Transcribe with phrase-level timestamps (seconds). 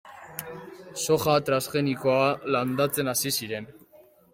[1.01, 2.19] Soja transgenikoa
[2.57, 3.75] landatzen hasi ziren.